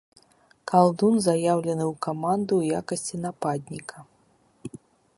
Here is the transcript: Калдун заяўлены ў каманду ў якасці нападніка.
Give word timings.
Калдун 0.71 1.15
заяўлены 1.25 1.85
ў 1.91 1.95
каманду 2.07 2.53
ў 2.65 2.83
якасці 2.83 3.15
нападніка. 3.29 3.97